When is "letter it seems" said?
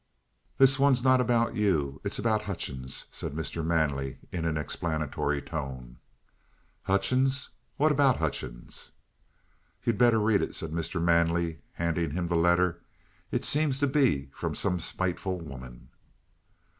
12.35-13.77